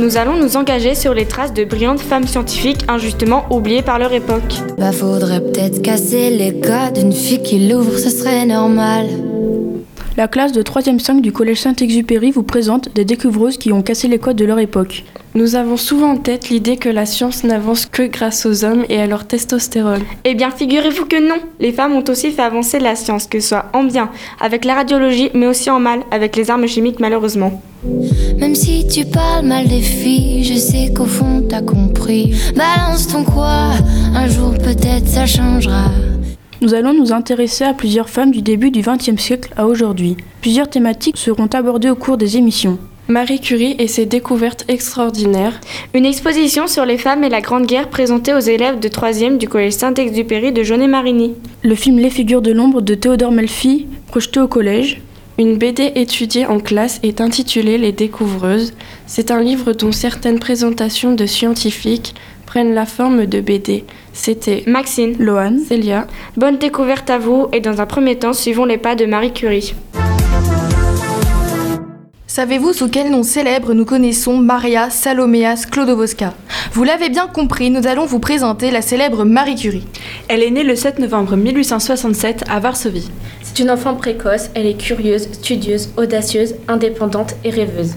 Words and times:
nous 0.00 0.16
allons 0.16 0.36
nous 0.36 0.56
engager 0.56 0.94
sur 0.94 1.12
les 1.12 1.26
traces 1.26 1.52
de 1.52 1.64
brillantes 1.64 2.00
femmes 2.00 2.26
scientifiques 2.26 2.84
injustement 2.88 3.44
oubliées 3.50 3.82
par 3.82 3.98
leur 3.98 4.12
époque. 4.12 4.54
Bah 4.78 4.92
faudrait 4.92 5.42
peut-être 5.42 5.82
casser 5.82 6.30
les 6.30 6.52
gars 6.58 6.90
d'une 6.90 7.12
fille 7.12 7.42
qui 7.42 7.68
l'ouvre, 7.68 7.98
ce 7.98 8.08
serait 8.08 8.46
normal. 8.46 9.06
La 10.16 10.26
classe 10.26 10.52
de 10.52 10.62
3e 10.62 10.98
5 10.98 11.20
du 11.20 11.32
collège 11.32 11.60
Saint-Exupéry 11.60 12.30
vous 12.30 12.42
présente 12.42 12.92
des 12.94 13.04
découvreuses 13.04 13.58
qui 13.58 13.72
ont 13.72 13.82
cassé 13.82 14.08
les 14.08 14.18
codes 14.18 14.36
de 14.36 14.44
leur 14.46 14.58
époque. 14.58 15.04
Nous 15.36 15.54
avons 15.54 15.76
souvent 15.76 16.12
en 16.12 16.16
tête 16.16 16.48
l'idée 16.48 16.76
que 16.76 16.88
la 16.88 17.06
science 17.06 17.44
n'avance 17.44 17.86
que 17.86 18.02
grâce 18.02 18.46
aux 18.46 18.64
hommes 18.64 18.84
et 18.88 19.00
à 19.00 19.06
leur 19.06 19.28
testostérone. 19.28 20.02
Eh 20.24 20.34
bien, 20.34 20.50
figurez-vous 20.50 21.06
que 21.06 21.28
non 21.28 21.36
Les 21.60 21.70
femmes 21.70 21.92
ont 21.92 22.04
aussi 22.08 22.32
fait 22.32 22.42
avancer 22.42 22.80
la 22.80 22.96
science, 22.96 23.28
que 23.28 23.38
ce 23.38 23.50
soit 23.50 23.66
en 23.72 23.84
bien, 23.84 24.10
avec 24.40 24.64
la 24.64 24.74
radiologie, 24.74 25.30
mais 25.34 25.46
aussi 25.46 25.70
en 25.70 25.78
mal, 25.78 26.00
avec 26.10 26.34
les 26.34 26.50
armes 26.50 26.66
chimiques 26.66 26.98
malheureusement. 26.98 27.62
Même 28.38 28.56
si 28.56 28.88
tu 28.88 29.04
parles 29.04 29.46
mal 29.46 29.68
des 29.68 29.80
filles, 29.80 30.42
je 30.42 30.58
sais 30.58 30.92
qu'au 30.92 31.06
fond 31.06 31.46
t'as 31.48 31.62
compris. 31.62 32.34
Balance 32.56 33.06
ton 33.06 33.22
quoi, 33.22 33.70
un 34.14 34.26
jour 34.26 34.54
peut-être 34.54 35.06
ça 35.06 35.26
changera. 35.26 35.92
Nous 36.60 36.74
allons 36.74 36.92
nous 36.92 37.12
intéresser 37.12 37.64
à 37.64 37.72
plusieurs 37.72 38.10
femmes 38.10 38.32
du 38.32 38.42
début 38.42 38.72
du 38.72 38.82
XXe 38.82 39.16
siècle 39.16 39.54
à 39.56 39.66
aujourd'hui. 39.66 40.16
Plusieurs 40.42 40.68
thématiques 40.68 41.18
seront 41.18 41.46
abordées 41.46 41.88
au 41.88 41.94
cours 41.94 42.18
des 42.18 42.36
émissions. 42.36 42.78
Marie 43.10 43.40
Curie 43.40 43.74
et 43.78 43.88
ses 43.88 44.06
découvertes 44.06 44.64
extraordinaires. 44.68 45.60
Une 45.94 46.06
exposition 46.06 46.68
sur 46.68 46.84
les 46.84 46.96
femmes 46.96 47.24
et 47.24 47.28
la 47.28 47.40
Grande 47.40 47.66
Guerre 47.66 47.88
présentée 47.88 48.32
aux 48.32 48.38
élèves 48.38 48.78
de 48.78 48.88
3e 48.88 49.36
du 49.36 49.48
collège 49.48 49.72
Saint-Exupéry 49.72 50.52
de 50.52 50.62
Jaunet-Marigny. 50.62 51.34
Le 51.62 51.74
film 51.74 51.98
Les 51.98 52.10
figures 52.10 52.42
de 52.42 52.52
l'ombre 52.52 52.80
de 52.80 52.94
Théodore 52.94 53.32
Melfi, 53.32 53.88
projeté 54.06 54.40
au 54.40 54.46
collège. 54.46 55.00
Une 55.38 55.58
BD 55.58 55.92
étudiée 55.96 56.46
en 56.46 56.60
classe 56.60 57.00
est 57.02 57.20
intitulée 57.20 57.78
Les 57.78 57.92
Découvreuses. 57.92 58.74
C'est 59.06 59.30
un 59.30 59.40
livre 59.40 59.72
dont 59.72 59.92
certaines 59.92 60.38
présentations 60.38 61.14
de 61.14 61.26
scientifiques 61.26 62.14
prennent 62.46 62.74
la 62.74 62.86
forme 62.86 63.26
de 63.26 63.40
BD. 63.40 63.84
C'était 64.12 64.62
Maxine, 64.66 65.16
Loane, 65.18 65.58
Célia. 65.58 66.06
Bonne 66.36 66.58
découverte 66.58 67.10
à 67.10 67.18
vous 67.18 67.48
et 67.52 67.60
dans 67.60 67.80
un 67.80 67.86
premier 67.86 68.16
temps, 68.16 68.32
suivons 68.32 68.66
les 68.66 68.78
pas 68.78 68.94
de 68.94 69.06
Marie 69.06 69.32
Curie. 69.32 69.74
Savez-vous 72.30 72.72
sous 72.72 72.88
quel 72.88 73.10
nom 73.10 73.24
célèbre 73.24 73.74
nous 73.74 73.84
connaissons 73.84 74.36
Maria 74.36 74.88
Salomea 74.88 75.56
Sklodowska 75.56 76.32
Vous 76.70 76.84
l'avez 76.84 77.08
bien 77.08 77.26
compris, 77.26 77.70
nous 77.70 77.88
allons 77.88 78.06
vous 78.06 78.20
présenter 78.20 78.70
la 78.70 78.82
célèbre 78.82 79.24
Marie 79.24 79.56
Curie. 79.56 79.84
Elle 80.28 80.44
est 80.44 80.52
née 80.52 80.62
le 80.62 80.76
7 80.76 81.00
novembre 81.00 81.34
1867 81.34 82.44
à 82.48 82.60
Varsovie. 82.60 83.10
C'est 83.42 83.58
une 83.58 83.68
enfant 83.68 83.96
précoce, 83.96 84.48
elle 84.54 84.66
est 84.66 84.80
curieuse, 84.80 85.24
studieuse, 85.32 85.90
audacieuse, 85.96 86.54
indépendante 86.68 87.34
et 87.42 87.50
rêveuse. 87.50 87.94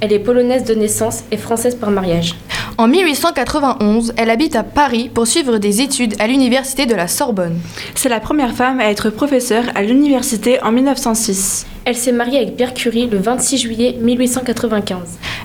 Elle 0.00 0.14
est 0.14 0.20
polonaise 0.20 0.64
de 0.64 0.72
naissance 0.72 1.24
et 1.30 1.36
française 1.36 1.74
par 1.74 1.90
mariage. 1.90 2.34
En 2.78 2.88
1891, 2.88 4.14
elle 4.16 4.30
habite 4.30 4.56
à 4.56 4.62
Paris 4.62 5.10
pour 5.12 5.26
suivre 5.26 5.58
des 5.58 5.82
études 5.82 6.14
à 6.18 6.26
l'université 6.26 6.86
de 6.86 6.94
la 6.94 7.08
Sorbonne. 7.08 7.58
C'est 7.94 8.08
la 8.08 8.20
première 8.20 8.54
femme 8.54 8.80
à 8.80 8.90
être 8.90 9.10
professeure 9.10 9.64
à 9.74 9.82
l'université 9.82 10.62
en 10.62 10.72
1906. 10.72 11.66
Elle 11.86 11.96
s'est 11.96 12.10
mariée 12.10 12.38
avec 12.38 12.56
Pierre 12.56 12.74
Curie 12.74 13.06
le 13.06 13.18
26 13.18 13.58
juillet 13.58 13.96
1895. 14.00 14.98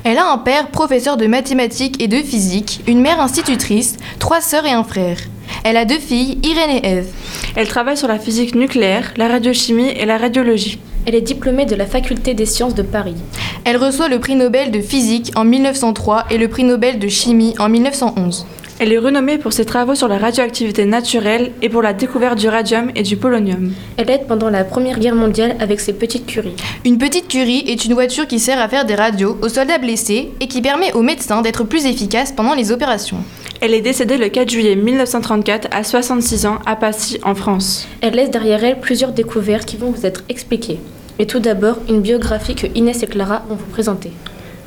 Elle 0.03 0.17
a 0.17 0.31
un 0.31 0.39
père 0.39 0.70
professeur 0.70 1.16
de 1.16 1.28
mathématiques 1.28 2.02
et 2.02 2.08
de 2.08 2.17
physique, 2.17 2.81
une 2.88 3.00
mère 3.00 3.22
institutrice, 3.22 3.97
trois 4.17 4.42
sœurs 4.42 4.66
et 4.66 4.72
un 4.72 4.84
frère. 4.84 5.19
Elle 5.64 5.78
a 5.78 5.86
deux 5.86 6.00
filles, 6.00 6.39
Irène 6.42 6.78
et 6.78 6.88
Ève. 6.88 7.08
Elle 7.56 7.67
travaille 7.67 7.95
sur 7.95 8.08
la 8.08 8.17
physique 8.17 8.56
nucléaire, 8.56 9.14
la 9.17 9.28
radiochimie 9.28 9.89
et 9.89 10.08
la 10.08 10.17
radiologie. 10.17 10.80
Elle 11.06 11.14
est 11.14 11.22
diplômée 11.22 11.66
de 11.66 11.75
la 11.75 11.86
Faculté 11.86 12.34
des 12.34 12.47
sciences 12.47 12.73
de 12.73 12.81
Paris. 12.81 13.17
Elle 13.64 13.78
reçoit 13.78 14.09
le 14.09 14.19
prix 14.19 14.34
Nobel 14.34 14.72
de 14.72 14.81
physique 14.81 15.31
en 15.35 15.44
1903 15.44 16.25
et 16.31 16.40
le 16.40 16.47
prix 16.47 16.63
Nobel 16.63 16.97
de 16.97 17.07
chimie 17.07 17.53
en 17.59 17.69
1911. 17.69 18.47
Elle 18.80 18.94
est 18.94 18.98
renommée 18.98 19.38
pour 19.38 19.54
ses 19.54 19.66
travaux 19.66 19.96
sur 19.96 20.08
la 20.08 20.18
radioactivité 20.18 20.86
naturelle 20.86 21.52
et 21.62 21.70
pour 21.70 21.82
la 21.82 21.94
découverte 21.94 22.38
du 22.38 22.48
radium 22.48 22.92
et 22.96 23.04
du 23.04 23.18
polonium. 23.18 23.74
Elle 23.98 24.09
aide 24.09 24.28
pendant 24.28 24.50
la 24.50 24.64
Première 24.64 25.00
Guerre 25.00 25.16
mondiale 25.16 25.56
avec 25.59 25.80
ses 25.80 25.94
petites 25.94 26.26
curies. 26.26 26.56
Une 26.86 26.98
petite 26.98 27.28
curie 27.28 27.64
est 27.68 27.86
une 27.86 27.94
voiture 27.94 28.28
qui 28.28 28.40
sert 28.40 28.60
à 28.60 28.68
faire 28.68 28.86
des 28.86 28.96
radios 28.96 29.38
aux 29.42 29.50
soldats 29.50 29.78
blessés 29.78 30.31
et 30.40 30.48
qui 30.48 30.62
permet 30.62 30.94
aux 30.94 31.04
médecins 31.04 31.42
d'être 31.42 31.64
plus 31.64 31.86
efficaces 31.86 32.31
pendant 32.31 32.56
les 32.56 32.72
opérations. 32.72 33.24
Elle 33.62 33.76
est 33.76 33.81
décédée 33.81 34.18
le 34.18 34.30
4 34.30 34.50
juillet 34.50 34.76
1934 34.76 35.68
à 35.72 35.84
66 35.84 36.48
ans 36.48 36.60
à 36.66 36.76
Passy, 36.76 37.20
en 37.24 37.36
France. 37.36 37.88
Elle 38.02 38.16
laisse 38.16 38.31
derrière 38.31 38.64
elle 38.64 38.80
plusieurs 38.80 39.12
découvertes 39.12 39.66
qui 39.66 39.78
vont 39.78 39.92
vous 39.92 40.06
être 40.06 40.24
expliquées. 40.30 40.80
Mais 41.20 41.28
tout 41.28 41.40
d'abord, 41.40 41.78
une 41.88 42.02
biographie 42.02 42.56
que 42.56 42.66
Inès 42.74 43.04
et 43.04 43.08
Clara 43.08 43.44
vont 43.48 43.56
vous 43.56 43.72
présenter. 43.72 44.12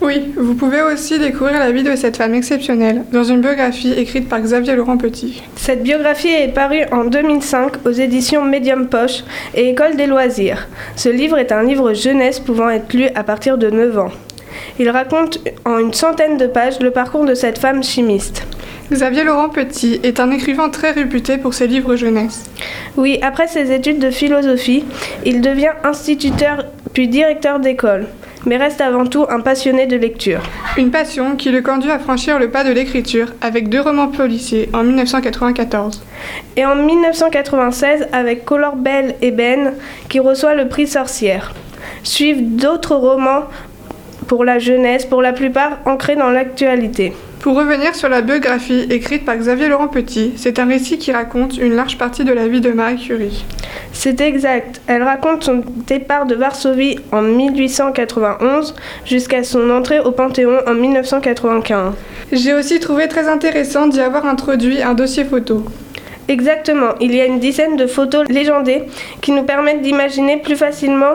Oui, 0.00 0.32
vous 0.36 0.54
pouvez 0.54 0.82
aussi 0.82 1.18
découvrir 1.18 1.58
la 1.58 1.70
vie 1.70 1.82
de 1.82 1.96
cette 1.96 2.16
femme 2.16 2.34
exceptionnelle 2.34 3.04
dans 3.12 3.24
une 3.24 3.40
biographie 3.40 3.92
écrite 3.92 4.28
par 4.28 4.40
Xavier 4.40 4.74
Laurent 4.74 4.96
Petit. 4.96 5.42
Cette 5.56 5.82
biographie 5.82 6.28
est 6.28 6.52
parue 6.52 6.84
en 6.92 7.04
2005 7.04 7.86
aux 7.86 7.90
éditions 7.90 8.44
Medium 8.44 8.88
Poche 8.88 9.24
et 9.54 9.70
École 9.70 9.96
des 9.96 10.06
loisirs. 10.06 10.68
Ce 10.96 11.08
livre 11.08 11.38
est 11.38 11.52
un 11.52 11.62
livre 11.62 11.94
jeunesse 11.94 12.40
pouvant 12.40 12.68
être 12.70 12.92
lu 12.92 13.08
à 13.14 13.24
partir 13.24 13.56
de 13.56 13.70
9 13.70 13.98
ans. 13.98 14.10
Il 14.78 14.90
raconte 14.90 15.38
en 15.64 15.78
une 15.78 15.94
centaine 15.94 16.36
de 16.36 16.46
pages 16.46 16.80
le 16.80 16.90
parcours 16.90 17.24
de 17.24 17.34
cette 17.34 17.58
femme 17.58 17.82
chimiste. 17.82 18.44
Xavier 18.92 19.24
Laurent 19.24 19.48
Petit 19.48 20.00
est 20.02 20.20
un 20.20 20.30
écrivain 20.30 20.68
très 20.68 20.90
réputé 20.90 21.38
pour 21.38 21.54
ses 21.54 21.66
livres 21.66 21.96
jeunesse. 21.96 22.44
Oui, 22.96 23.18
après 23.22 23.46
ses 23.46 23.72
études 23.72 23.98
de 23.98 24.10
philosophie, 24.10 24.84
il 25.24 25.40
devient 25.40 25.72
instituteur 25.84 26.64
puis 26.92 27.08
directeur 27.08 27.60
d'école, 27.60 28.06
mais 28.46 28.56
reste 28.56 28.80
avant 28.80 29.06
tout 29.06 29.26
un 29.28 29.40
passionné 29.40 29.86
de 29.86 29.96
lecture. 29.96 30.40
Une 30.76 30.90
passion 30.90 31.36
qui 31.36 31.50
le 31.50 31.62
conduit 31.62 31.90
à 31.90 31.98
franchir 31.98 32.38
le 32.38 32.50
pas 32.50 32.64
de 32.64 32.72
l'écriture 32.72 33.32
avec 33.40 33.68
deux 33.68 33.80
romans 33.80 34.08
policiers 34.08 34.68
en 34.72 34.84
1994. 34.84 36.02
Et 36.56 36.64
en 36.64 36.76
1996 36.76 38.08
avec 38.12 38.44
Color 38.44 38.76
Bell 38.76 39.14
et 39.22 39.30
Ben 39.30 39.74
qui 40.08 40.20
reçoit 40.20 40.54
le 40.54 40.68
prix 40.68 40.86
Sorcière. 40.86 41.54
Suivent 42.02 42.56
d'autres 42.56 42.96
romans 42.96 43.44
pour 44.26 44.44
la 44.44 44.58
jeunesse, 44.58 45.04
pour 45.04 45.22
la 45.22 45.32
plupart 45.32 45.78
ancrés 45.84 46.16
dans 46.16 46.30
l'actualité. 46.30 47.12
Pour 47.40 47.56
revenir 47.56 47.94
sur 47.94 48.08
la 48.08 48.22
biographie 48.22 48.86
écrite 48.88 49.26
par 49.26 49.36
Xavier 49.36 49.68
Laurent 49.68 49.88
Petit, 49.88 50.32
c'est 50.36 50.58
un 50.58 50.64
récit 50.64 50.96
qui 50.96 51.12
raconte 51.12 51.58
une 51.58 51.74
large 51.74 51.98
partie 51.98 52.24
de 52.24 52.32
la 52.32 52.48
vie 52.48 52.62
de 52.62 52.70
Marie 52.70 52.96
Curie. 52.96 53.44
C'est 53.94 54.20
exact. 54.20 54.82
Elle 54.86 55.02
raconte 55.02 55.44
son 55.44 55.62
départ 55.86 56.26
de 56.26 56.34
Varsovie 56.34 56.98
en 57.12 57.22
1891 57.22 58.74
jusqu'à 59.06 59.44
son 59.44 59.70
entrée 59.70 60.00
au 60.00 60.10
Panthéon 60.10 60.58
en 60.66 60.74
1995. 60.74 61.94
J'ai 62.32 62.52
aussi 62.52 62.80
trouvé 62.80 63.08
très 63.08 63.28
intéressant 63.28 63.86
d'y 63.86 64.00
avoir 64.00 64.26
introduit 64.26 64.82
un 64.82 64.94
dossier 64.94 65.24
photo. 65.24 65.64
Exactement. 66.28 66.94
Il 67.00 67.14
y 67.14 67.20
a 67.20 67.26
une 67.26 67.38
dizaine 67.38 67.76
de 67.76 67.86
photos 67.86 68.28
légendées 68.28 68.82
qui 69.20 69.32
nous 69.32 69.44
permettent 69.44 69.82
d'imaginer 69.82 70.38
plus 70.38 70.56
facilement 70.56 71.14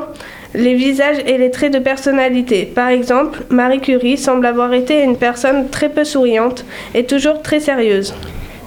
les 0.56 0.74
visages 0.74 1.20
et 1.28 1.38
les 1.38 1.52
traits 1.52 1.74
de 1.74 1.80
personnalité. 1.80 2.66
Par 2.66 2.88
exemple, 2.90 3.44
Marie 3.50 3.82
Curie 3.82 4.18
semble 4.18 4.46
avoir 4.46 4.74
été 4.74 5.04
une 5.04 5.18
personne 5.18 5.70
très 5.70 5.90
peu 5.90 6.06
souriante 6.06 6.66
et 6.96 7.06
toujours 7.06 7.42
très 7.42 7.60
sérieuse. 7.60 8.16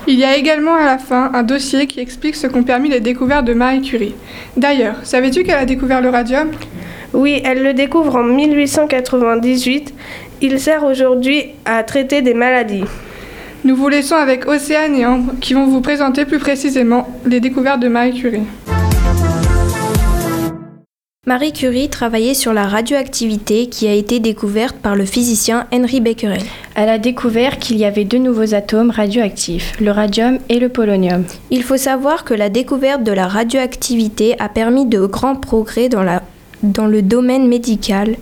Il 0.09 0.19
y 0.19 0.25
a 0.25 0.37
également 0.37 0.75
à 0.75 0.85
la 0.85 0.99
fin 0.99 1.31
un 1.33 1.45
dossier 1.45 1.87
qui 1.87 2.01
explique 2.01 2.35
ce 2.35 2.49
qu'ont 2.49 2.65
permis 2.65 2.89
les 2.89 2.99
découvertes 2.99 3.45
de 3.45 3.55
Marie 3.55 3.83
Curie. 3.83 4.15
D'ailleurs, 4.57 4.97
savais-tu 5.05 5.45
qu'elle 5.45 5.59
a 5.59 5.65
découvert 5.65 6.01
le 6.01 6.09
radium? 6.09 6.51
Oui, 7.13 7.41
elle 7.45 7.63
le 7.63 7.73
découvre 7.73 8.17
en 8.17 8.25
1898. 8.25 9.95
Il 10.41 10.59
sert 10.59 10.85
aujourd'hui 10.85 11.51
à 11.65 11.85
traiter 11.85 12.21
des 12.21 12.35
maladies. 12.35 12.85
Nous 13.65 13.77
vous 13.77 13.89
laissons 13.89 14.17
avec 14.17 14.49
Océane 14.49 14.97
et 14.97 15.07
Ambre 15.07 15.35
qui 15.41 15.55
vont 15.55 15.67
vous 15.67 15.81
présenter 15.81 16.25
plus 16.25 16.41
précisément 16.41 17.09
les 17.25 17.39
découvertes 17.39 17.81
de 17.81 17.89
Marie 17.89 18.15
Curie. 18.15 18.43
Marie 21.25 21.53
Curie 21.53 21.89
travaillait 21.89 22.35
sur 22.35 22.53
la 22.53 22.67
radioactivité 22.67 23.69
qui 23.69 23.87
a 23.87 23.93
été 23.93 24.19
découverte 24.19 24.75
par 24.79 24.97
le 24.97 25.05
physicien 25.05 25.69
Henry 25.73 26.01
Becquerel. 26.01 26.43
Elle 26.75 26.89
a 26.89 26.99
découvert 26.99 27.61
qu'il 27.61 27.77
y 27.77 27.85
avait 27.85 28.05
deux 28.05 28.19
nouveaux 28.19 28.55
atomes 28.55 28.91
radioactifs, 28.91 29.81
le 29.81 29.93
radium 29.93 30.41
et 30.49 30.59
le 30.59 30.69
polonium. 30.69 31.25
Il 31.51 31.63
faut 31.63 31.77
savoir 31.77 32.25
que 32.25 32.35
la 32.35 32.49
découverte 32.49 33.05
de 33.05 33.13
la 33.13 33.29
radioactivité 33.29 34.35
a 34.41 34.49
permis 34.49 34.85
de 34.85 35.07
grands 35.07 35.37
progrès 35.37 35.89
dans 35.89 36.03
la 36.03 36.25
dans 36.63 36.87
le 36.87 37.03
domaine 37.03 37.49
médical, 37.49 38.17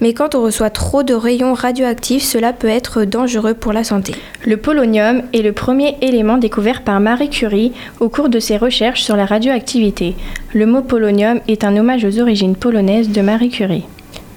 mais 0.00 0.14
quand 0.14 0.34
on 0.34 0.42
reçoit 0.42 0.70
trop 0.70 1.02
de 1.02 1.14
rayons 1.14 1.54
radioactifs, 1.54 2.22
cela 2.22 2.52
peut 2.52 2.68
être 2.68 3.04
dangereux 3.04 3.54
pour 3.54 3.72
la 3.72 3.84
santé. 3.84 4.14
Le 4.44 4.56
polonium 4.56 5.22
est 5.32 5.42
le 5.42 5.52
premier 5.52 5.96
élément 6.00 6.38
découvert 6.38 6.82
par 6.82 7.00
Marie 7.00 7.30
Curie 7.30 7.72
au 8.00 8.08
cours 8.08 8.28
de 8.28 8.40
ses 8.40 8.56
recherches 8.56 9.02
sur 9.02 9.16
la 9.16 9.26
radioactivité. 9.26 10.14
Le 10.52 10.66
mot 10.66 10.82
polonium 10.82 11.40
est 11.48 11.64
un 11.64 11.76
hommage 11.76 12.04
aux 12.04 12.20
origines 12.20 12.56
polonaises 12.56 13.10
de 13.10 13.20
Marie 13.20 13.50
Curie. 13.50 13.84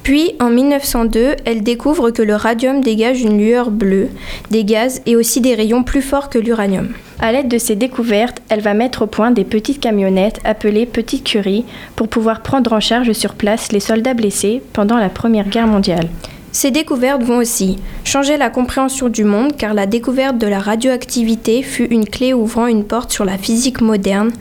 Puis, 0.07 0.31
en 0.39 0.49
1902, 0.49 1.35
elle 1.43 1.63
découvre 1.63 2.11
que 2.11 2.21
le 2.21 2.37
radium 2.37 2.79
dégage 2.79 3.23
une 3.23 3.37
lueur 3.37 3.69
bleue, 3.69 4.07
des 4.51 4.63
gaz 4.63 5.01
et 5.05 5.17
aussi 5.17 5.41
des 5.41 5.53
rayons 5.53 5.83
plus 5.83 6.01
forts 6.01 6.29
que 6.29 6.39
l'uranium. 6.39 6.93
À 7.19 7.33
l'aide 7.33 7.49
de 7.49 7.57
ces 7.57 7.75
découvertes, 7.75 8.41
elle 8.47 8.61
va 8.61 8.73
mettre 8.73 9.01
au 9.01 9.07
point 9.07 9.31
des 9.31 9.43
petites 9.43 9.81
camionnettes 9.81 10.39
appelées 10.45 10.85
Petites 10.85 11.25
Curie 11.25 11.65
pour 11.97 12.07
pouvoir 12.07 12.41
prendre 12.41 12.71
en 12.71 12.79
charge 12.79 13.11
sur 13.11 13.33
place 13.33 13.73
les 13.73 13.81
soldats 13.81 14.13
blessés 14.13 14.61
pendant 14.71 14.95
la 14.95 15.09
Première 15.09 15.49
Guerre 15.49 15.67
mondiale. 15.67 16.07
Ces 16.53 16.71
découvertes 16.71 17.23
vont 17.23 17.37
aussi 17.37 17.77
changer 18.05 18.37
la 18.37 18.49
compréhension 18.49 19.09
du 19.09 19.25
monde 19.25 19.57
car 19.57 19.73
la 19.73 19.85
découverte 19.85 20.37
de 20.37 20.47
la 20.47 20.59
radioactivité 20.59 21.61
fut 21.61 21.87
une 21.91 22.05
clé 22.05 22.33
ouvrant 22.33 22.67
une 22.67 22.85
porte 22.85 23.11
sur 23.11 23.25
la 23.25 23.37
physique 23.37 23.81
moderne, 23.81 24.31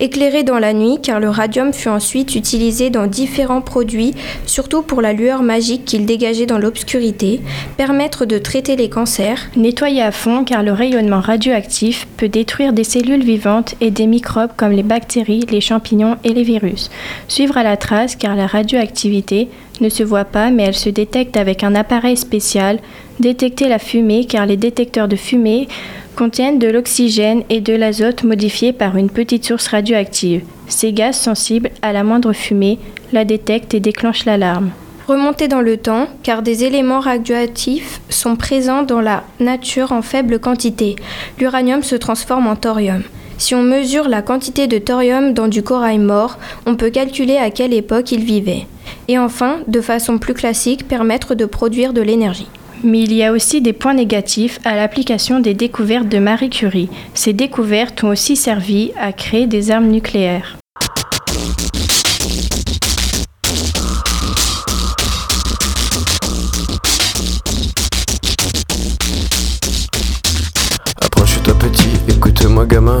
éclairée 0.00 0.42
dans 0.42 0.58
la 0.58 0.72
nuit 0.72 0.98
car 1.02 1.20
le 1.20 1.28
radium 1.28 1.74
fut 1.74 1.90
ensuite 1.90 2.34
utilisé 2.34 2.88
dans 2.88 3.06
différents 3.06 3.60
produits, 3.60 4.14
surtout 4.46 4.80
pour 4.80 5.02
la 5.02 5.12
lueur 5.12 5.42
magique 5.42 5.84
qu'il 5.84 6.06
dégageait 6.06 6.46
dans 6.46 6.58
l'obscurité, 6.58 7.40
permettre 7.76 8.24
de 8.24 8.38
traiter 8.38 8.74
les 8.74 8.88
cancers, 8.88 9.48
nettoyer 9.54 10.02
à 10.02 10.12
fond 10.12 10.44
car 10.44 10.62
le 10.62 10.72
rayonnement 10.72 11.20
radioactif 11.20 12.08
peut 12.16 12.28
détruire 12.28 12.72
des 12.72 12.84
cellules 12.84 13.22
vivantes 13.22 13.74
et 13.82 13.90
des 13.90 14.06
microbes 14.06 14.52
comme 14.56 14.72
les 14.72 14.82
bactéries, 14.82 15.44
les 15.50 15.60
champignons 15.60 16.16
et 16.24 16.32
les 16.32 16.42
virus, 16.42 16.90
suivre 17.28 17.58
à 17.58 17.62
la 17.62 17.76
trace 17.76 18.16
car 18.16 18.34
la 18.34 18.46
radioactivité 18.46 19.50
ne 19.80 19.88
se 19.88 20.02
voit 20.02 20.24
pas 20.24 20.50
mais 20.50 20.64
elle 20.64 20.76
se 20.76 20.88
détecte 20.88 21.36
avec 21.36 21.64
un 21.64 21.74
appareil 21.74 22.16
spécial, 22.16 22.78
détecter 23.18 23.68
la 23.68 23.78
fumée 23.78 24.24
car 24.24 24.46
les 24.46 24.56
détecteurs 24.56 25.08
de 25.08 25.16
fumée 25.16 25.68
contiennent 26.16 26.58
de 26.58 26.68
l'oxygène 26.68 27.42
et 27.48 27.60
de 27.60 27.74
l'azote 27.74 28.24
modifiés 28.24 28.72
par 28.72 28.96
une 28.96 29.10
petite 29.10 29.44
source 29.44 29.68
radioactive. 29.68 30.42
Ces 30.68 30.92
gaz 30.92 31.18
sensibles 31.18 31.70
à 31.82 31.92
la 31.92 32.04
moindre 32.04 32.32
fumée 32.32 32.78
la 33.12 33.24
détectent 33.24 33.74
et 33.74 33.80
déclenchent 33.80 34.24
l'alarme. 34.24 34.70
Remonter 35.08 35.48
dans 35.48 35.60
le 35.60 35.76
temps, 35.76 36.06
car 36.22 36.42
des 36.42 36.62
éléments 36.62 37.00
radioactifs 37.00 38.00
sont 38.10 38.36
présents 38.36 38.84
dans 38.84 39.00
la 39.00 39.24
nature 39.40 39.90
en 39.90 40.02
faible 40.02 40.38
quantité. 40.38 40.94
L'uranium 41.38 41.82
se 41.82 41.96
transforme 41.96 42.46
en 42.46 42.54
thorium. 42.54 43.02
Si 43.36 43.54
on 43.54 43.62
mesure 43.62 44.08
la 44.08 44.22
quantité 44.22 44.68
de 44.68 44.78
thorium 44.78 45.32
dans 45.32 45.48
du 45.48 45.62
corail 45.62 45.98
mort, 45.98 46.38
on 46.66 46.76
peut 46.76 46.90
calculer 46.90 47.38
à 47.38 47.50
quelle 47.50 47.72
époque 47.72 48.12
il 48.12 48.22
vivait. 48.22 48.66
Et 49.10 49.18
enfin, 49.18 49.58
de 49.66 49.80
façon 49.80 50.18
plus 50.18 50.34
classique, 50.34 50.86
permettre 50.86 51.34
de 51.34 51.44
produire 51.44 51.92
de 51.92 52.00
l'énergie. 52.00 52.46
Mais 52.84 53.00
il 53.00 53.12
y 53.12 53.24
a 53.24 53.32
aussi 53.32 53.60
des 53.60 53.72
points 53.72 53.92
négatifs 53.92 54.60
à 54.64 54.76
l'application 54.76 55.40
des 55.40 55.52
découvertes 55.52 56.08
de 56.08 56.20
Marie 56.20 56.48
Curie. 56.48 56.88
Ces 57.12 57.32
découvertes 57.32 58.04
ont 58.04 58.10
aussi 58.10 58.36
servi 58.36 58.92
à 58.96 59.12
créer 59.12 59.48
des 59.48 59.72
armes 59.72 59.88
nucléaires. 59.88 60.58
Approche-toi 71.02 71.54
petit, 71.58 71.88
écoute-moi 72.08 72.64
gamin. 72.64 73.00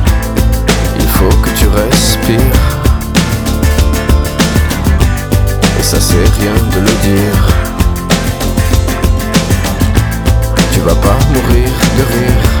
Faut 1.21 1.37
que 1.37 1.49
tu 1.51 1.67
respires. 1.67 2.39
Et 5.79 5.83
ça 5.83 5.99
c'est 5.99 6.15
rien 6.15 6.55
de 6.73 6.79
le 6.79 6.93
dire. 7.09 7.47
Tu 10.73 10.79
vas 10.79 10.95
pas 10.95 11.19
mourir 11.31 11.69
de 11.97 12.03
rire. 12.11 12.60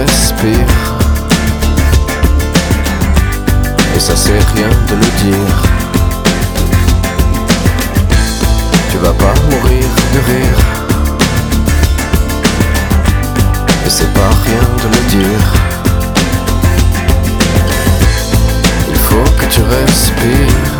Respires. 0.00 0.56
Et 3.94 4.00
ça 4.00 4.16
c'est 4.16 4.42
rien 4.54 4.70
de 4.88 4.94
le 4.94 5.10
dire. 5.24 5.56
Tu 8.90 8.96
vas 8.96 9.12
pas 9.12 9.34
mourir 9.50 9.84
de 10.14 10.20
rire. 10.32 10.60
Et 13.84 13.90
c'est 13.90 14.10
pas 14.14 14.30
rien 14.46 14.64
de 14.82 14.88
le 14.96 15.02
dire. 15.10 15.44
Il 18.88 18.96
faut 18.96 19.30
que 19.38 19.44
tu 19.52 19.60
respires. 19.60 20.79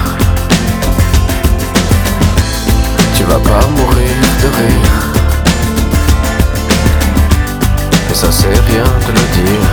Vas 3.31 3.39
pas 3.39 3.65
mourir 3.67 4.17
de 4.43 4.47
rire. 4.57 4.91
Et 8.11 8.13
ça 8.13 8.27
c'est 8.29 8.49
rien 8.49 8.83
de 8.83 9.11
le 9.13 9.25
dire. 9.39 9.69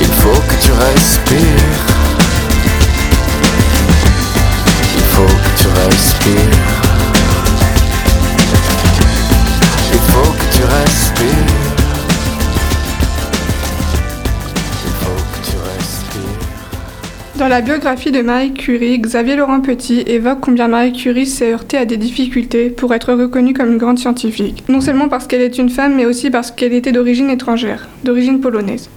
Il 0.00 0.06
faut 0.06 0.40
que 0.48 0.54
tu 0.64 0.72
respires. 0.72 1.84
Il 4.96 5.04
faut 5.12 5.34
que 5.44 5.60
tu 5.60 5.68
respires. 5.84 6.64
Il 9.92 10.00
faut 10.10 10.32
que 10.32 10.56
tu 10.56 10.62
respires. 10.64 11.55
Dans 17.38 17.48
la 17.48 17.60
biographie 17.60 18.12
de 18.12 18.22
Marie 18.22 18.54
Curie, 18.54 18.98
Xavier 18.98 19.36
Laurent 19.36 19.60
Petit 19.60 20.00
évoque 20.06 20.38
combien 20.40 20.68
Marie 20.68 20.94
Curie 20.94 21.26
s'est 21.26 21.52
heurtée 21.52 21.76
à 21.76 21.84
des 21.84 21.98
difficultés 21.98 22.70
pour 22.70 22.94
être 22.94 23.12
reconnue 23.12 23.52
comme 23.52 23.72
une 23.72 23.78
grande 23.78 23.98
scientifique. 23.98 24.64
Non 24.70 24.80
seulement 24.80 25.10
parce 25.10 25.26
qu'elle 25.26 25.42
est 25.42 25.58
une 25.58 25.68
femme, 25.68 25.96
mais 25.96 26.06
aussi 26.06 26.30
parce 26.30 26.50
qu'elle 26.50 26.72
était 26.72 26.92
d'origine 26.92 27.28
étrangère, 27.28 27.88
d'origine 28.04 28.40
polonaise. 28.40 28.88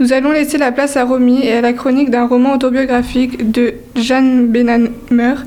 Nous 0.00 0.12
allons 0.12 0.32
laisser 0.32 0.58
la 0.58 0.72
place 0.72 0.96
à 0.96 1.04
Romy 1.04 1.44
et 1.44 1.52
à 1.52 1.60
la 1.60 1.72
chronique 1.74 2.10
d'un 2.10 2.26
roman 2.26 2.54
autobiographique 2.54 3.52
de 3.52 3.74
Jeanne 3.94 4.48
Benhamer, 4.48 5.44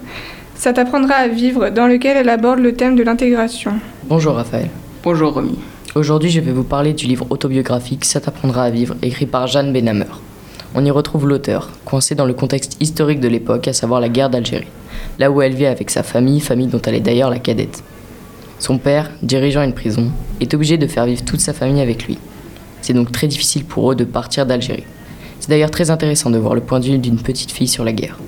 Ça 0.55 0.71
t'apprendra 0.71 1.15
à 1.15 1.27
vivre, 1.27 1.69
dans 1.71 1.87
lequel 1.87 2.15
elle 2.15 2.29
aborde 2.29 2.59
le 2.59 2.71
thème 2.71 2.95
de 2.95 3.03
l'intégration. 3.03 3.73
Bonjour 4.05 4.35
Raphaël. 4.35 4.69
Bonjour 5.03 5.33
Romy. 5.33 5.59
Aujourd'hui, 5.93 6.29
je 6.29 6.39
vais 6.39 6.53
vous 6.53 6.63
parler 6.63 6.93
du 6.93 7.05
livre 7.05 7.27
autobiographique 7.31 8.05
Ça 8.05 8.21
t'apprendra 8.21 8.63
à 8.63 8.69
vivre, 8.69 8.95
écrit 9.01 9.25
par 9.25 9.47
Jeanne 9.47 9.73
Benhamer. 9.73 10.05
On 10.75 10.85
y 10.85 10.91
retrouve 10.91 11.27
l'auteur, 11.27 11.69
coincé 11.83 12.13
dans 12.13 12.25
le 12.25 12.35
contexte 12.35 12.77
historique 12.79 13.19
de 13.19 13.27
l'époque, 13.27 13.67
à 13.67 13.73
savoir 13.73 13.99
la 13.99 14.09
guerre 14.09 14.29
d'Algérie, 14.29 14.67
là 15.17 15.31
où 15.31 15.41
elle 15.41 15.55
vit 15.55 15.65
avec 15.65 15.89
sa 15.89 16.03
famille, 16.03 16.39
famille 16.39 16.67
dont 16.67 16.81
elle 16.83 16.93
est 16.93 16.99
d'ailleurs 16.99 17.31
la 17.31 17.39
cadette. 17.39 17.83
Son 18.59 18.77
père, 18.77 19.09
dirigeant 19.23 19.63
une 19.63 19.73
prison, 19.73 20.11
est 20.39 20.53
obligé 20.53 20.77
de 20.77 20.85
faire 20.85 21.05
vivre 21.05 21.25
toute 21.25 21.39
sa 21.39 21.53
famille 21.53 21.81
avec 21.81 22.05
lui. 22.05 22.19
C'est 22.81 22.93
donc 22.93 23.11
très 23.11 23.27
difficile 23.27 23.65
pour 23.65 23.91
eux 23.91 23.95
de 23.95 24.03
partir 24.03 24.45
d'Algérie. 24.45 24.83
C'est 25.39 25.49
d'ailleurs 25.49 25.71
très 25.71 25.89
intéressant 25.89 26.29
de 26.29 26.37
voir 26.37 26.53
le 26.53 26.61
point 26.61 26.79
de 26.79 26.85
vue 26.85 26.97
d'une 26.99 27.17
petite 27.19 27.51
fille 27.51 27.67
sur 27.67 27.83
la 27.83 27.93
guerre. 27.93 28.19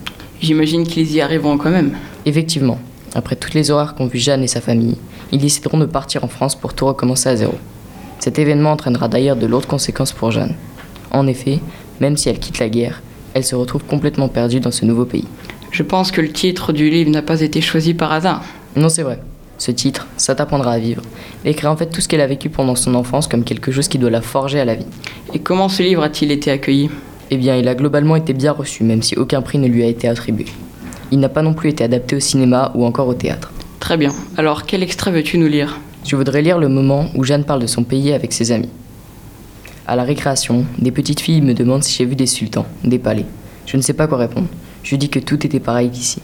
J'imagine 0.41 0.87
qu'ils 0.87 1.11
y 1.11 1.21
arriveront 1.21 1.59
quand 1.59 1.69
même. 1.69 1.91
Effectivement, 2.25 2.79
après 3.13 3.35
toutes 3.35 3.53
les 3.53 3.69
horreurs 3.69 3.93
qu'ont 3.93 4.07
vu 4.07 4.17
Jeanne 4.17 4.43
et 4.43 4.47
sa 4.47 4.61
famille, 4.61 4.97
ils 5.31 5.39
décideront 5.39 5.77
de 5.77 5.85
partir 5.85 6.23
en 6.23 6.27
France 6.27 6.55
pour 6.55 6.73
tout 6.73 6.87
recommencer 6.87 7.29
à 7.29 7.35
zéro. 7.35 7.53
Cet 8.19 8.39
événement 8.39 8.71
entraînera 8.71 9.07
d'ailleurs 9.07 9.35
de 9.35 9.45
lourdes 9.45 9.67
conséquences 9.67 10.13
pour 10.13 10.31
Jeanne. 10.31 10.55
En 11.11 11.27
effet, 11.27 11.59
même 12.01 12.17
si 12.17 12.27
elle 12.27 12.39
quitte 12.39 12.59
la 12.59 12.67
guerre, 12.67 13.01
elle 13.33 13.45
se 13.45 13.55
retrouve 13.55 13.85
complètement 13.85 14.27
perdue 14.27 14.59
dans 14.59 14.71
ce 14.71 14.83
nouveau 14.83 15.05
pays. 15.05 15.27
Je 15.71 15.83
pense 15.83 16.11
que 16.11 16.19
le 16.19 16.31
titre 16.31 16.73
du 16.73 16.89
livre 16.89 17.11
n'a 17.11 17.21
pas 17.21 17.39
été 17.39 17.61
choisi 17.61 17.93
par 17.93 18.11
hasard. 18.11 18.43
Non, 18.75 18.89
c'est 18.89 19.03
vrai. 19.03 19.19
Ce 19.57 19.71
titre, 19.71 20.07
Ça 20.17 20.33
t'apprendra 20.33 20.71
à 20.71 20.79
vivre, 20.79 21.03
écrit 21.45 21.67
en 21.67 21.77
fait 21.77 21.85
tout 21.85 22.01
ce 22.01 22.07
qu'elle 22.07 22.21
a 22.21 22.27
vécu 22.27 22.49
pendant 22.49 22.75
son 22.75 22.95
enfance 22.95 23.27
comme 23.27 23.43
quelque 23.43 23.71
chose 23.71 23.87
qui 23.87 23.99
doit 23.99 24.09
la 24.09 24.21
forger 24.21 24.59
à 24.59 24.65
la 24.65 24.73
vie. 24.73 24.87
Et 25.35 25.39
comment 25.39 25.69
ce 25.69 25.83
livre 25.83 26.01
a-t-il 26.01 26.31
été 26.31 26.49
accueilli? 26.49 26.89
Eh 27.29 27.37
bien, 27.37 27.55
il 27.55 27.67
a 27.67 27.75
globalement 27.75 28.15
été 28.15 28.33
bien 28.33 28.51
reçu, 28.51 28.83
même 28.83 29.03
si 29.03 29.15
aucun 29.15 29.43
prix 29.43 29.59
ne 29.59 29.67
lui 29.67 29.83
a 29.83 29.87
été 29.87 30.07
attribué. 30.07 30.47
Il 31.11 31.19
n'a 31.19 31.29
pas 31.29 31.43
non 31.43 31.53
plus 31.53 31.69
été 31.69 31.83
adapté 31.83 32.15
au 32.15 32.19
cinéma 32.19 32.71
ou 32.73 32.85
encore 32.85 33.07
au 33.07 33.13
théâtre. 33.13 33.51
Très 33.79 33.97
bien. 33.97 34.11
Alors, 34.35 34.65
quel 34.65 34.81
extrait 34.81 35.11
veux-tu 35.11 35.37
nous 35.37 35.47
lire? 35.47 35.79
Je 36.05 36.15
voudrais 36.15 36.41
lire 36.41 36.57
le 36.57 36.67
moment 36.67 37.05
où 37.15 37.23
Jeanne 37.23 37.43
parle 37.43 37.61
de 37.61 37.67
son 37.67 37.83
pays 37.83 38.13
avec 38.13 38.33
ses 38.33 38.51
amis. 38.51 38.69
À 39.87 39.95
la 39.95 40.03
récréation, 40.03 40.65
des 40.77 40.91
petites 40.91 41.19
filles 41.19 41.41
me 41.41 41.53
demandent 41.53 41.83
si 41.83 41.97
j'ai 41.97 42.05
vu 42.05 42.15
des 42.15 42.27
sultans, 42.27 42.67
des 42.83 42.99
palais. 42.99 43.25
Je 43.65 43.77
ne 43.77 43.81
sais 43.81 43.93
pas 43.93 44.07
quoi 44.07 44.19
répondre. 44.19 44.47
Je 44.83 44.95
dis 44.95 45.09
que 45.09 45.19
tout 45.19 45.45
était 45.45 45.59
pareil 45.59 45.89
qu'ici. 45.89 46.21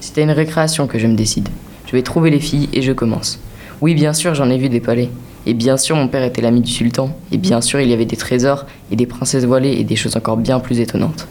C'est 0.00 0.18
à 0.18 0.22
une 0.22 0.30
récréation 0.30 0.86
que 0.86 0.98
je 0.98 1.06
me 1.06 1.14
décide. 1.14 1.48
Je 1.86 1.92
vais 1.92 2.02
trouver 2.02 2.30
les 2.30 2.40
filles 2.40 2.68
et 2.72 2.82
je 2.82 2.92
commence. 2.92 3.38
Oui, 3.80 3.94
bien 3.94 4.12
sûr, 4.12 4.34
j'en 4.34 4.50
ai 4.50 4.58
vu 4.58 4.68
des 4.68 4.80
palais. 4.80 5.10
Et 5.46 5.54
bien 5.54 5.76
sûr, 5.76 5.96
mon 5.96 6.08
père 6.08 6.24
était 6.24 6.42
l'ami 6.42 6.60
du 6.60 6.72
sultan. 6.72 7.16
Et 7.30 7.38
bien 7.38 7.60
sûr, 7.60 7.80
il 7.80 7.88
y 7.88 7.92
avait 7.92 8.04
des 8.04 8.16
trésors 8.16 8.66
et 8.90 8.96
des 8.96 9.06
princesses 9.06 9.44
voilées 9.44 9.76
et 9.78 9.84
des 9.84 9.96
choses 9.96 10.16
encore 10.16 10.36
bien 10.36 10.58
plus 10.58 10.80
étonnantes. 10.80 11.28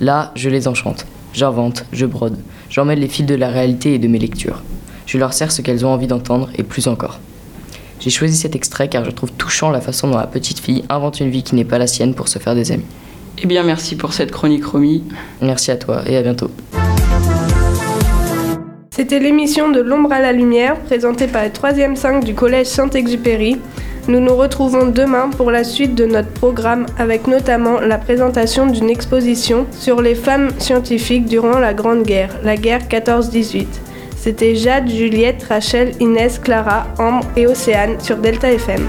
Là, 0.00 0.32
je 0.34 0.50
les 0.50 0.66
enchante. 0.66 1.06
J'invente, 1.32 1.84
je 1.92 2.06
brode. 2.06 2.38
J'emmène 2.68 2.98
les 2.98 3.08
fils 3.08 3.26
de 3.26 3.34
la 3.34 3.48
réalité 3.48 3.94
et 3.94 3.98
de 3.98 4.08
mes 4.08 4.18
lectures. 4.18 4.62
Je 5.06 5.18
leur 5.18 5.32
sers 5.32 5.52
ce 5.52 5.62
qu'elles 5.62 5.86
ont 5.86 5.90
envie 5.90 6.06
d'entendre 6.06 6.50
et 6.56 6.62
plus 6.62 6.88
encore. 6.88 7.20
J'ai 8.00 8.10
choisi 8.10 8.36
cet 8.36 8.54
extrait 8.54 8.88
car 8.88 9.04
je 9.04 9.10
trouve 9.10 9.32
touchant 9.32 9.70
la 9.70 9.80
façon 9.80 10.08
dont 10.08 10.18
la 10.18 10.26
petite 10.26 10.58
fille 10.58 10.84
invente 10.88 11.20
une 11.20 11.30
vie 11.30 11.42
qui 11.42 11.54
n'est 11.54 11.64
pas 11.64 11.78
la 11.78 11.86
sienne 11.86 12.14
pour 12.14 12.28
se 12.28 12.38
faire 12.38 12.54
des 12.54 12.72
amis. 12.72 12.84
Eh 13.42 13.46
bien, 13.46 13.62
merci 13.62 13.96
pour 13.96 14.12
cette 14.12 14.30
chronique, 14.30 14.64
Romy. 14.64 15.04
Merci 15.40 15.70
à 15.70 15.76
toi 15.76 16.02
et 16.06 16.16
à 16.16 16.22
bientôt. 16.22 16.50
C'était 18.90 19.18
l'émission 19.18 19.70
de 19.72 19.80
L'ombre 19.80 20.12
à 20.12 20.20
la 20.20 20.32
lumière, 20.32 20.78
présentée 20.80 21.26
par 21.26 21.42
les 21.42 21.50
3e 21.50 21.96
5 21.96 22.24
du 22.24 22.34
Collège 22.34 22.68
Saint-Exupéry. 22.68 23.58
Nous 24.06 24.20
nous 24.20 24.36
retrouvons 24.36 24.86
demain 24.86 25.30
pour 25.30 25.50
la 25.50 25.64
suite 25.64 25.94
de 25.94 26.04
notre 26.04 26.28
programme 26.28 26.86
avec 26.96 27.26
notamment 27.26 27.80
la 27.80 27.98
présentation 27.98 28.66
d'une 28.66 28.90
exposition 28.90 29.66
sur 29.72 30.00
les 30.00 30.14
femmes 30.14 30.50
scientifiques 30.58 31.24
durant 31.24 31.58
la 31.58 31.74
Grande 31.74 32.04
Guerre, 32.04 32.38
la 32.44 32.56
guerre 32.56 32.86
14-18. 32.86 33.66
C'était 34.24 34.54
Jade, 34.54 34.88
Juliette, 34.88 35.42
Rachel, 35.42 35.92
Inès, 36.00 36.38
Clara, 36.38 36.86
Ambre 36.98 37.26
et 37.36 37.46
Océane 37.46 38.00
sur 38.00 38.16
Delta 38.16 38.50
FM. 38.50 38.80